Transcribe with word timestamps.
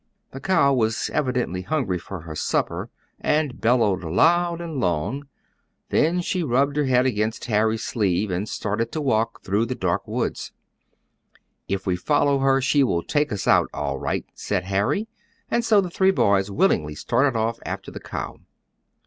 The 0.31 0.39
cow 0.39 0.73
was 0.73 1.11
evidently 1.13 1.61
hungry 1.61 1.99
for 1.99 2.21
her 2.21 2.33
supper, 2.35 2.89
and 3.19 3.61
bellowed 3.61 4.03
loud 4.03 4.59
and 4.59 4.79
long. 4.79 5.27
Then 5.89 6.21
she 6.21 6.41
rubbed 6.41 6.75
her 6.77 6.85
head 6.85 7.05
against 7.05 7.45
Harry's 7.45 7.83
sleeve, 7.83 8.31
and 8.31 8.49
started 8.49 8.91
to 8.93 8.99
walk 8.99 9.43
through 9.43 9.67
the 9.67 9.75
dark 9.75 10.07
woods. 10.07 10.53
"If 11.67 11.85
we 11.85 11.95
follow 11.95 12.39
her 12.39 12.59
she 12.61 12.83
will 12.83 13.03
take 13.03 13.31
us 13.31 13.45
out, 13.47 13.69
all 13.75 13.99
right," 13.99 14.25
said 14.33 14.63
Harry, 14.63 15.07
and 15.51 15.63
so 15.63 15.79
the 15.81 15.91
three 15.91 16.09
boys 16.09 16.49
willingly 16.49 16.95
started 16.95 17.35
off 17.37 17.59
after 17.63 17.91
the 17.91 17.99
cow. 17.99 18.39